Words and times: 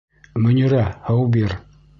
Мөнирә, 0.45 0.81
һыу 1.11 1.31
бир! 1.37 1.57